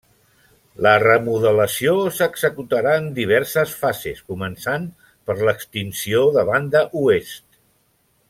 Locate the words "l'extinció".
5.49-6.23